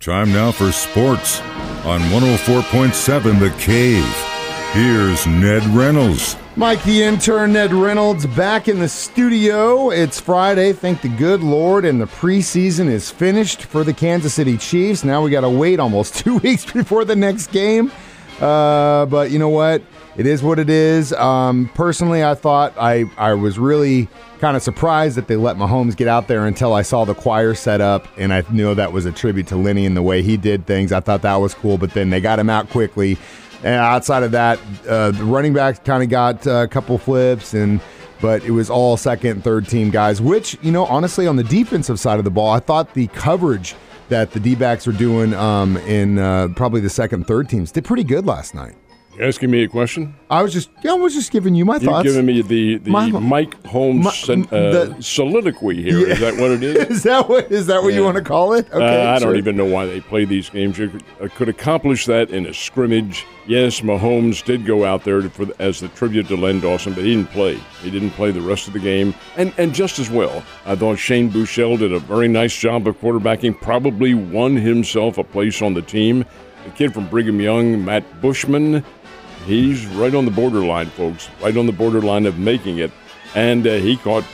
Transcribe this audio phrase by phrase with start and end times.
[0.00, 1.42] Time now for sports
[1.84, 4.02] on 104.7 The Cave.
[4.72, 6.38] Here's Ned Reynolds.
[6.56, 9.90] Mike the intern, Ned Reynolds, back in the studio.
[9.90, 14.56] It's Friday, thank the good Lord, and the preseason is finished for the Kansas City
[14.56, 15.04] Chiefs.
[15.04, 17.92] Now we got to wait almost two weeks before the next game.
[18.40, 19.82] Uh, but you know what?
[20.16, 21.12] It is what it is.
[21.12, 24.08] Um, personally, I thought I, I was really
[24.40, 27.54] kind of surprised that they let Mahomes get out there until I saw the choir
[27.54, 30.36] set up, and I knew that was a tribute to Lenny and the way he
[30.36, 30.92] did things.
[30.92, 33.18] I thought that was cool, but then they got him out quickly.
[33.62, 34.58] And outside of that,
[34.88, 37.80] uh, the running backs kind of got uh, a couple flips and
[38.20, 41.98] but it was all second, third team guys, which, you know, honestly, on the defensive
[41.98, 43.74] side of the ball, I thought the coverage
[44.10, 47.84] that the D backs were doing um, in uh, probably the second, third teams did
[47.84, 48.74] pretty good last night.
[49.20, 50.14] Asking me a question?
[50.30, 51.84] I was just, yeah, I was just giving you my thoughts.
[51.84, 52.08] You're thoughts.
[52.08, 56.08] giving me the, the My- Mike Holmes My- sen- uh, the- soliloquy here.
[56.08, 56.76] Is that what it is?
[56.90, 58.06] is that what is that what you Yeah.
[58.06, 58.66] want to call it?
[58.72, 59.28] Uh, I sure.
[59.28, 60.78] don't even know why they play these games.
[60.78, 63.26] You could, uh, could accomplish that in a scrimmage.
[63.46, 67.04] Yes, Mahomes did go out there for the, as the tribute to Len Dawson, but
[67.04, 67.58] he didn't play.
[67.82, 70.42] He didn't play the rest of the game, and and just as well.
[70.64, 73.60] I thought Shane Buechele did a very nice job of quarterbacking.
[73.60, 76.24] Probably won himself a place on the team.
[76.64, 78.84] The kid from Brigham Young, Matt Bushman,
[79.44, 81.28] he's right on the borderline, folks.
[81.42, 82.90] Right on the borderline of making it,
[83.34, 84.24] and uh, he caught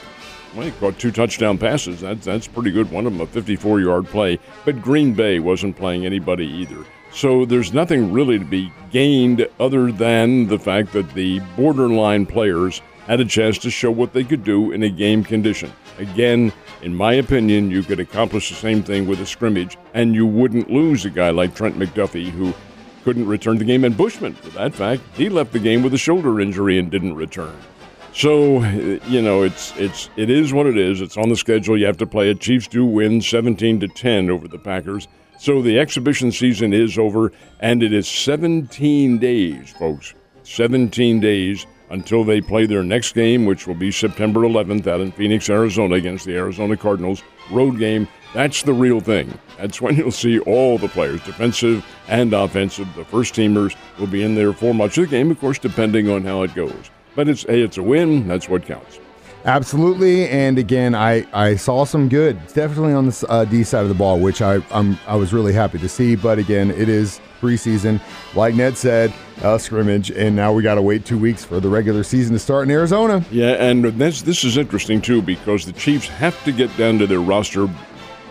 [0.54, 2.00] well, he caught two touchdown passes.
[2.00, 2.90] That's that's pretty good.
[2.90, 4.38] One of them a 54-yard play.
[4.64, 6.84] But Green Bay wasn't playing anybody either.
[7.12, 12.80] So there's nothing really to be gained other than the fact that the borderline players
[13.06, 15.72] had a chance to show what they could do in a game condition.
[15.98, 20.26] Again, in my opinion, you could accomplish the same thing with a scrimmage, and you
[20.26, 22.52] wouldn't lose a guy like Trent McDuffie who
[23.06, 23.84] couldn't return the game.
[23.84, 27.14] And Bushman, for that fact, he left the game with a shoulder injury and didn't
[27.14, 27.56] return.
[28.12, 28.64] So
[29.06, 31.00] you know it's it's it is what it is.
[31.00, 31.78] It's on the schedule.
[31.78, 32.40] You have to play it.
[32.40, 35.06] Chiefs do win 17 to 10 over the Packers.
[35.38, 40.14] So the exhibition season is over, and it is 17 days, folks.
[40.42, 45.12] 17 days until they play their next game, which will be September 11th out in
[45.12, 47.22] Phoenix, Arizona, against the Arizona Cardinals.
[47.52, 48.08] Road game.
[48.34, 49.38] That's the real thing.
[49.58, 52.88] That's when you'll see all the players, defensive and offensive.
[52.94, 56.08] The first teamers will be in there for much of the game, of course, depending
[56.10, 56.90] on how it goes.
[57.14, 58.28] But it's hey, it's a win.
[58.28, 59.00] That's what counts.
[59.46, 62.36] Absolutely, and again, I, I saw some good.
[62.42, 65.32] It's definitely on the uh, D side of the ball, which I I'm, I was
[65.32, 66.16] really happy to see.
[66.16, 68.00] But again, it is preseason,
[68.34, 69.12] like Ned said,
[69.42, 72.40] a scrimmage, and now we got to wait two weeks for the regular season to
[72.40, 73.24] start in Arizona.
[73.30, 77.06] Yeah, and this this is interesting too because the Chiefs have to get down to
[77.06, 77.68] their roster,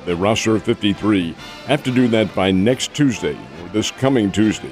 [0.06, 1.36] their roster of 53.
[1.68, 4.72] Have to do that by next Tuesday or this coming Tuesday.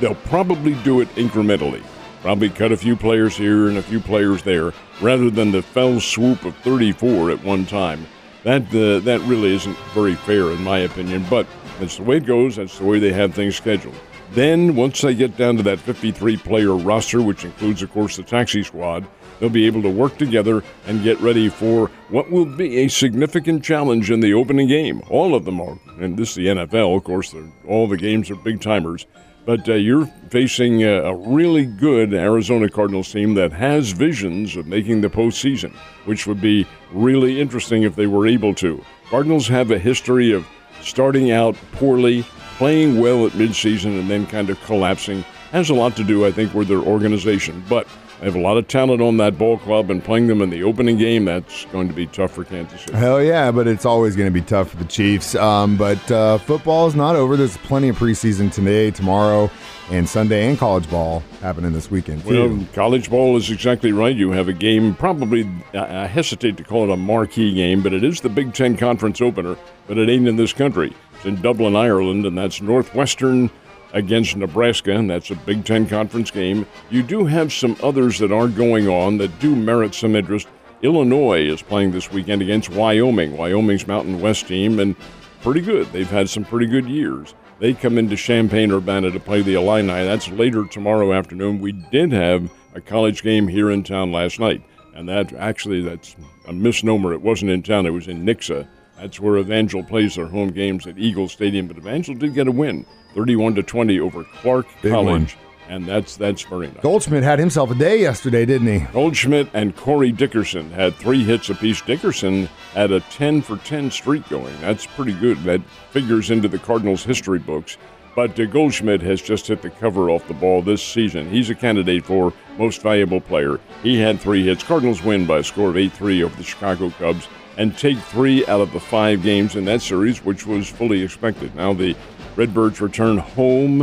[0.00, 1.82] They'll probably do it incrementally.
[2.22, 6.00] Probably cut a few players here and a few players there, rather than the fell
[6.00, 8.06] swoop of 34 at one time.
[8.44, 11.24] That uh, that really isn't very fair, in my opinion.
[11.30, 11.46] But
[11.78, 12.56] that's the way it goes.
[12.56, 13.94] That's the way they have things scheduled.
[14.32, 18.22] Then, once they get down to that 53 player roster, which includes, of course, the
[18.22, 19.06] taxi squad,
[19.38, 23.64] they'll be able to work together and get ready for what will be a significant
[23.64, 25.02] challenge in the opening game.
[25.10, 27.34] All of them are, and this is the NFL, of course,
[27.66, 29.06] all the games are big timers.
[29.46, 34.66] But uh, you're facing a, a really good Arizona Cardinals team that has visions of
[34.66, 35.72] making the postseason,
[36.04, 38.84] which would be really interesting if they were able to.
[39.08, 40.46] Cardinals have a history of
[40.82, 42.24] starting out poorly,
[42.60, 45.24] playing well at midseason, and then kind of collapsing.
[45.50, 47.64] Has a lot to do, I think, with their organization.
[47.70, 47.88] But
[48.18, 50.62] they have a lot of talent on that ball club, and playing them in the
[50.62, 52.92] opening game, that's going to be tough for Kansas City.
[52.98, 55.34] Hell yeah, but it's always going to be tough for the Chiefs.
[55.36, 57.34] Um, but uh, football is not over.
[57.34, 59.50] There's plenty of preseason today, tomorrow,
[59.90, 62.56] and Sunday, and college ball happening this weekend too.
[62.56, 64.14] Well, college ball is exactly right.
[64.14, 67.94] You have a game, probably, I I hesitate to call it a marquee game, but
[67.94, 69.56] it is the Big Ten Conference opener,
[69.88, 70.94] but it ain't in this country.
[71.20, 73.50] It's in Dublin, Ireland, and that's Northwestern
[73.92, 76.66] against Nebraska, and that's a Big Ten Conference game.
[76.88, 80.48] You do have some others that are going on that do merit some interest.
[80.80, 84.96] Illinois is playing this weekend against Wyoming, Wyoming's Mountain West team, and
[85.42, 85.92] pretty good.
[85.92, 87.34] They've had some pretty good years.
[87.58, 89.88] They come into Champaign Urbana to play the Illini.
[89.88, 91.60] That's later tomorrow afternoon.
[91.60, 94.62] We did have a college game here in town last night,
[94.94, 96.16] and that actually that's
[96.48, 97.12] a misnomer.
[97.12, 97.84] It wasn't in town.
[97.84, 98.66] It was in Nixa.
[99.00, 101.66] That's where Evangel plays their home games at Eagle Stadium.
[101.66, 105.38] But Evangel did get a win, 31 to 20 over Clark Big College,
[105.70, 106.82] and that's that's very nice.
[106.82, 108.86] Goldschmidt had himself a day yesterday, didn't he?
[108.92, 111.80] Goldschmidt and Corey Dickerson had three hits apiece.
[111.80, 114.54] Dickerson had a 10 for 10 streak going.
[114.60, 115.42] That's pretty good.
[115.44, 115.62] That
[115.92, 117.78] figures into the Cardinals' history books.
[118.14, 121.30] But Goldschmidt has just hit the cover off the ball this season.
[121.30, 123.60] He's a candidate for most valuable player.
[123.82, 124.64] He had three hits.
[124.64, 127.28] Cardinals win by a score of 8 3 over the Chicago Cubs.
[127.56, 131.54] and take three out of the five games in that series, which was fully expected.
[131.54, 131.94] Now the
[132.36, 133.82] Redbirds return home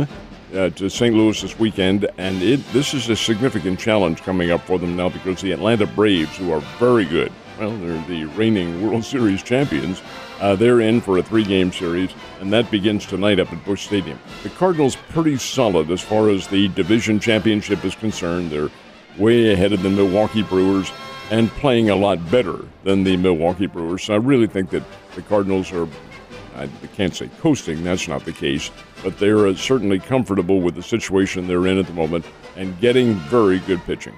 [0.54, 1.14] uh, to St.
[1.14, 5.10] Louis this weekend, and it this is a significant challenge coming up for them now
[5.10, 10.02] because the Atlanta Braves, who are very good, well, they're the reigning World Series champions.
[10.40, 14.18] Uh, they're in for a three-game series, and that begins tonight up at Busch Stadium.
[14.42, 18.50] The Cardinals pretty solid as far as the division championship is concerned.
[18.50, 18.70] They're
[19.18, 20.92] way ahead of the Milwaukee Brewers
[21.30, 24.04] and playing a lot better than the Milwaukee Brewers.
[24.04, 25.88] So I really think that the Cardinals are
[26.58, 28.70] I can't say coasting, that's not the case,
[29.04, 32.24] but they're uh, certainly comfortable with the situation they're in at the moment
[32.56, 34.14] and getting very good pitching.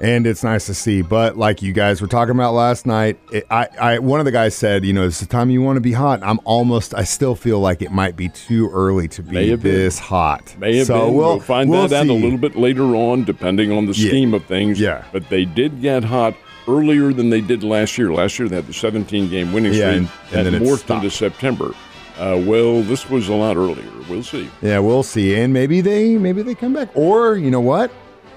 [0.00, 1.02] And it's nice to see.
[1.02, 4.32] But like you guys were talking about last night, it, I, I, one of the
[4.32, 6.22] guys said, you know, it's the time you want to be hot.
[6.22, 10.06] I'm almost, I still feel like it might be too early to be this been.
[10.06, 10.56] hot.
[10.58, 11.14] May have so been.
[11.14, 11.96] We'll, we'll find we'll that see.
[11.96, 14.36] out a little bit later on, depending on the scheme yeah.
[14.36, 14.80] of things.
[14.80, 15.04] Yeah.
[15.12, 16.34] But they did get hot
[16.66, 18.12] earlier than they did last year.
[18.12, 19.92] Last year they had the 17 game winning streak yeah,
[20.38, 21.74] and, and, and morphed into September.
[22.18, 23.90] Uh, well, this was a lot earlier.
[24.08, 24.50] We'll see.
[24.60, 27.90] Yeah, we'll see, and maybe they maybe they come back, or you know what,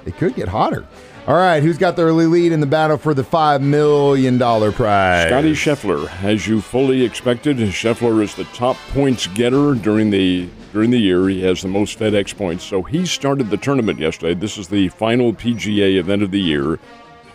[0.06, 0.88] it could get hotter.
[1.25, 4.74] All right, who's got the early lead in the battle for the five million dollar
[4.74, 5.28] prize?
[5.28, 7.56] Scotty Scheffler, as you fully expected.
[7.56, 11.30] Scheffler is the top points getter during the during the year.
[11.30, 14.34] He has the most FedEx points, so he started the tournament yesterday.
[14.34, 16.78] This is the final PGA event of the year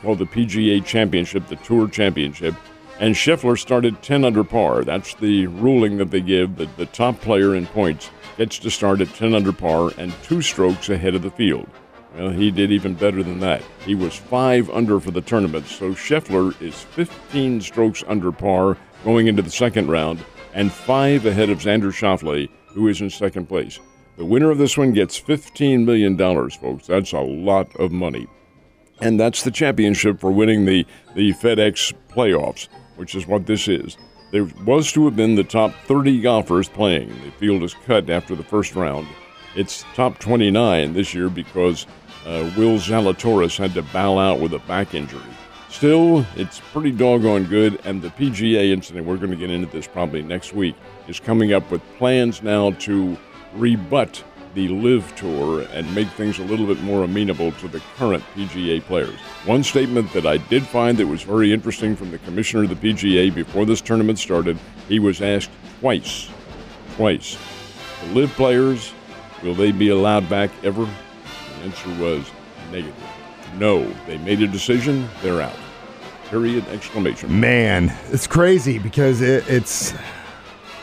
[0.02, 2.54] called the PGA Championship, the Tour Championship.
[3.00, 4.84] And Scheffler started 10 under par.
[4.84, 9.00] That's the ruling that they give that the top player in points gets to start
[9.00, 11.68] at 10 under par and two strokes ahead of the field.
[12.14, 13.62] Well, he did even better than that.
[13.84, 19.26] He was five under for the tournament, so Scheffler is 15 strokes under par going
[19.26, 20.24] into the second round
[20.54, 23.78] and five ahead of Xander Schauffele, who is in second place.
[24.16, 26.86] The winner of this one gets $15 million, folks.
[26.86, 28.26] That's a lot of money
[29.00, 33.96] and that's the championship for winning the, the FedEx playoffs, which is what this is.
[34.30, 37.08] There was to have been the top 30 golfers playing.
[37.08, 39.06] The field is cut after the first round.
[39.54, 41.86] It's top 29 this year because
[42.26, 45.22] uh, Will Zalatoris had to bow out with a back injury.
[45.70, 49.86] Still, it's pretty doggone good, and the PGA incident, we're going to get into this
[49.86, 50.74] probably next week,
[51.08, 53.16] is coming up with plans now to
[53.54, 54.22] rebut
[54.54, 58.82] the LIV Tour and make things a little bit more amenable to the current PGA
[58.82, 59.18] players.
[59.44, 62.74] One statement that I did find that was very interesting from the commissioner of the
[62.92, 64.58] PGA before this tournament started,
[64.88, 66.30] he was asked twice,
[66.96, 67.38] twice,
[68.02, 68.92] the LIV players,
[69.42, 70.84] will they be allowed back ever?
[70.84, 72.30] The answer was
[72.70, 72.94] negative.
[73.56, 75.56] No, they made a decision, they're out.
[76.26, 77.40] Period, exclamation.
[77.40, 79.94] Man, it's crazy because it, it's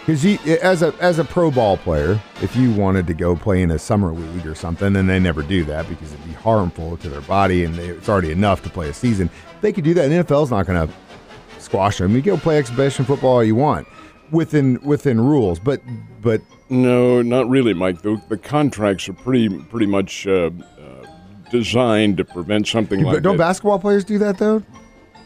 [0.05, 3.69] because as a as a pro ball player, if you wanted to go play in
[3.69, 7.09] a summer league or something, and they never do that because it'd be harmful to
[7.09, 9.29] their body, and they, it's already enough to play a season.
[9.61, 10.07] They could do that.
[10.07, 10.93] The NFL's not going to
[11.59, 12.15] squash them.
[12.15, 13.87] You go play exhibition football all you want
[14.31, 15.81] within within rules, but
[16.21, 18.01] but no, not really, Mike.
[18.01, 20.49] The, the contracts are pretty pretty much uh,
[20.79, 21.05] uh,
[21.51, 23.21] designed to prevent something like that.
[23.21, 23.43] Don't that.
[23.43, 24.63] basketball players do that though?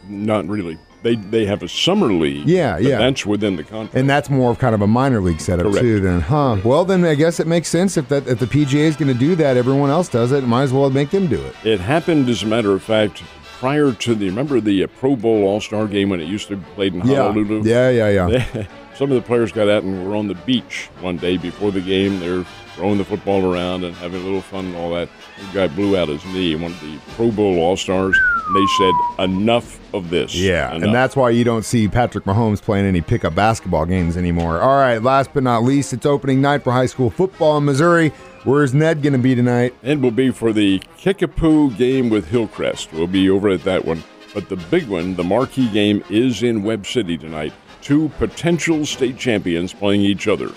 [0.07, 2.47] Not really they they have a summer league.
[2.47, 2.97] Yeah, yeah.
[2.97, 5.79] That's within the contract, and that's more of kind of a minor league setup Correct.
[5.79, 5.99] too.
[5.99, 6.57] Then, huh?
[6.63, 9.19] Well, then I guess it makes sense if that if the PGA is going to
[9.19, 10.43] do that, everyone else does it.
[10.43, 11.55] Might as well make them do it.
[11.63, 13.23] It happened, as a matter of fact,
[13.59, 16.57] prior to the remember the uh, Pro Bowl All Star game when it used to
[16.57, 17.63] be played in Honolulu.
[17.63, 18.45] Yeah, yeah, yeah.
[18.53, 18.67] yeah.
[18.99, 21.79] Some of the players got out and were on the beach one day before the
[21.79, 22.19] game.
[22.19, 22.43] They're
[22.75, 25.07] throwing the football around and having a little fun and all that.
[25.39, 28.65] The guy blew out his knee, one of the Pro Bowl All Stars, and they
[28.77, 30.35] said, enough of this.
[30.35, 30.83] Yeah, enough.
[30.83, 34.59] and that's why you don't see Patrick Mahomes playing any pickup basketball games anymore.
[34.59, 38.09] All right, last but not least, it's opening night for high school football in Missouri.
[38.43, 39.73] Where's Ned going to be tonight?
[39.81, 42.91] And will be for the Kickapoo game with Hillcrest.
[42.91, 44.03] We'll be over at that one.
[44.33, 49.17] But the big one, the marquee game, is in Webb City tonight two potential state
[49.17, 50.51] champions playing each other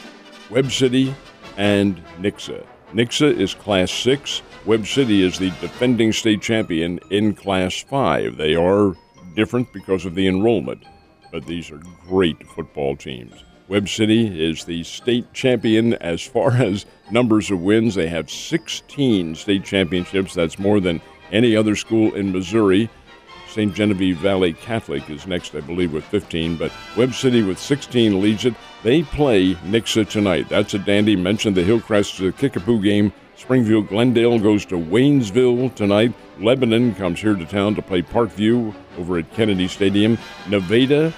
[0.51, 1.15] Webb City
[1.57, 2.65] and Nixa.
[2.93, 4.43] Nixa is Class 6.
[4.67, 8.37] Webb City is the defending state champion in Class 5.
[8.37, 8.95] They are
[9.35, 10.85] different because of the enrollment,
[11.31, 13.45] but these are great football teams.
[13.69, 17.95] Webb City is the state champion as far as numbers of wins.
[17.95, 20.35] They have 16 state championships.
[20.35, 21.01] That's more than
[21.31, 22.91] any other school in Missouri.
[23.53, 23.75] St.
[23.75, 28.47] Genevieve Valley Catholic is next, I believe, with 15, but Webb City with 16 leads
[28.47, 28.55] it.
[28.83, 30.49] They play Nixa tonight.
[30.49, 31.17] That's a dandy.
[31.17, 33.13] Mentioned the Hillcrest the Kickapoo game.
[33.37, 36.15] Springfield Glendale goes to Waynesville tonight.
[36.39, 40.17] Lebanon comes here to town to play Parkview over at Kennedy Stadium.
[40.49, 41.13] Nevada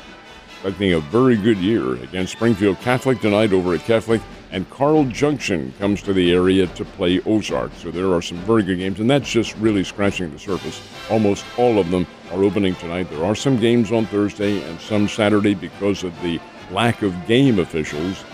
[0.64, 4.22] expecting a very good year against Springfield Catholic tonight over at Catholic.
[4.50, 7.72] And Carl Junction comes to the area to play Ozark.
[7.76, 10.80] So there are some very good games, and that's just really scratching the surface.
[11.10, 13.08] Almost all of them are opening tonight.
[13.10, 17.58] There are some games on Thursday and some Saturday because of the lack of game
[17.58, 18.24] officials.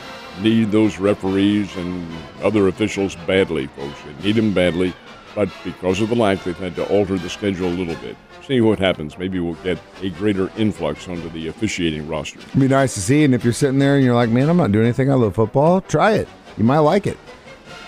[0.40, 2.11] Need those referees and
[2.42, 3.99] other officials badly, folks.
[4.02, 4.95] They need them badly,
[5.35, 8.16] but because of the lack, they've had to alter the schedule a little bit.
[8.47, 9.19] See what happens.
[9.19, 12.38] Maybe we'll get a greater influx onto the officiating roster.
[12.38, 13.23] It'd be nice to see.
[13.23, 15.11] And if you're sitting there and you're like, man, I'm not doing anything.
[15.11, 15.83] I love football.
[15.83, 16.28] Try it.
[16.57, 17.19] You might like it.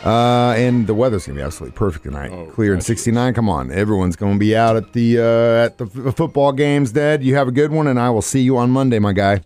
[0.04, 2.32] Uh, and the weather's gonna be absolutely perfect tonight.
[2.32, 3.34] Oh, Clear and 69.
[3.34, 6.90] Come on, everyone's gonna be out at the uh, at the f- football games.
[6.92, 9.42] Dad, you have a good one, and I will see you on Monday, my guy.